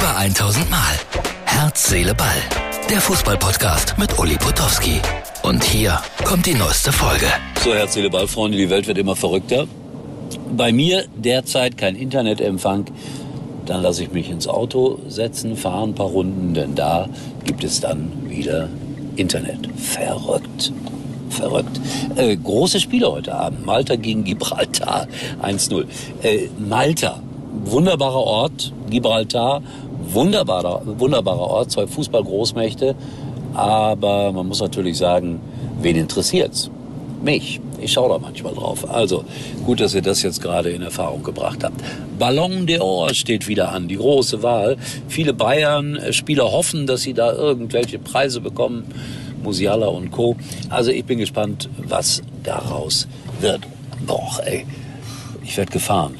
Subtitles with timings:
[0.00, 0.78] 1000 Mal.
[1.44, 2.28] Herz, Seele, Ball.
[2.88, 5.02] Der Fußballpodcast mit Uli Potowski.
[5.42, 7.26] Und hier kommt die neueste Folge.
[7.62, 9.66] So, Herz, Seele, Ball, Freunde, die Welt wird immer verrückter.
[10.56, 12.86] Bei mir derzeit kein Internetempfang.
[13.66, 17.08] Dann lasse ich mich ins Auto setzen, fahre ein paar Runden, denn da
[17.44, 18.70] gibt es dann wieder
[19.16, 19.68] Internet.
[19.76, 20.72] Verrückt.
[21.28, 21.80] Verrückt.
[22.16, 23.66] Äh, große Spiele heute Abend.
[23.66, 25.06] Malta gegen Gibraltar
[25.42, 25.84] 1-0.
[26.22, 27.20] Äh, Malta,
[27.64, 28.72] wunderbarer Ort.
[28.90, 29.62] Gibraltar,
[30.12, 31.70] wunderbarer, wunderbarer Ort.
[31.70, 32.94] Zwei Fußballgroßmächte.
[33.54, 35.40] Aber man muss natürlich sagen,
[35.80, 36.70] wen interessiert's?
[37.22, 37.60] Mich.
[37.80, 38.88] Ich schaue da manchmal drauf.
[38.88, 39.24] Also
[39.64, 41.74] gut, dass ihr das jetzt gerade in Erfahrung gebracht habt.
[42.18, 44.76] Ballon d'Or steht wieder an, die große Wahl.
[45.08, 48.84] Viele Bayern-Spieler hoffen, dass sie da irgendwelche Preise bekommen.
[49.42, 50.36] Musiala und Co.
[50.68, 53.08] Also ich bin gespannt, was daraus
[53.40, 53.60] wird.
[54.06, 54.64] Boah, ey,
[55.44, 56.14] ich werde gefahren.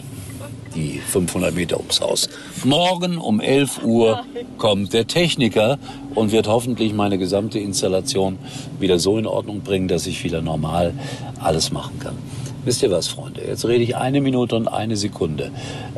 [0.75, 2.29] Die 500 Meter ums Haus.
[2.65, 4.25] Morgen um 11 Uhr
[4.59, 5.79] kommt der Techniker
[6.15, 8.39] und wird hoffentlich meine gesamte Installation
[8.79, 10.95] wieder so in Ordnung bringen, dass ich wieder normal
[11.41, 12.17] alles machen kann.
[12.65, 13.43] Wisst ihr was, Freunde?
[13.45, 15.51] Jetzt rede ich eine Minute und eine Sekunde.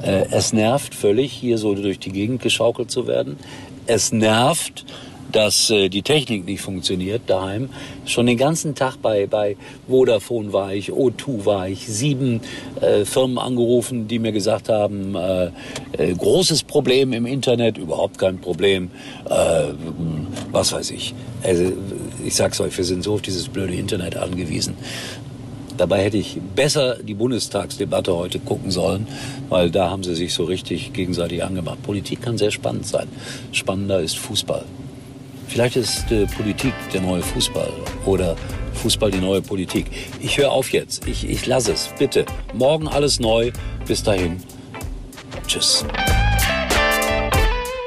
[0.02, 3.36] Äh, es nervt völlig, hier so durch die Gegend geschaukelt zu werden.
[3.86, 4.86] Es nervt,
[5.34, 7.68] dass äh, die Technik nicht funktioniert daheim.
[8.06, 9.56] Schon den ganzen Tag bei, bei
[9.88, 12.40] Vodafone war ich, O2 war ich, sieben
[12.80, 15.50] äh, Firmen angerufen, die mir gesagt haben, äh,
[15.98, 18.90] äh, großes Problem im Internet, überhaupt kein Problem,
[19.28, 19.72] äh,
[20.52, 21.14] was weiß ich.
[21.42, 21.72] Also,
[22.24, 24.76] ich sag's euch, wir sind so auf dieses blöde Internet angewiesen.
[25.76, 29.08] Dabei hätte ich besser die Bundestagsdebatte heute gucken sollen,
[29.48, 31.82] weil da haben sie sich so richtig gegenseitig angemacht.
[31.82, 33.08] Politik kann sehr spannend sein.
[33.50, 34.64] Spannender ist Fußball.
[35.48, 37.72] Vielleicht ist äh, Politik der neue Fußball
[38.06, 38.36] oder
[38.74, 39.86] Fußball die neue Politik.
[40.20, 41.06] Ich höre auf jetzt.
[41.06, 41.90] Ich, ich lasse es.
[41.98, 42.26] Bitte.
[42.52, 43.52] Morgen alles neu.
[43.86, 44.42] Bis dahin.
[45.46, 45.84] Tschüss.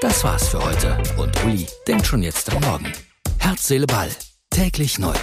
[0.01, 0.97] Das war's für heute.
[1.17, 2.91] Und Uli denkt schon jetzt am Morgen.
[3.39, 4.09] Herz, Seele, Ball.
[4.49, 5.13] Täglich neu.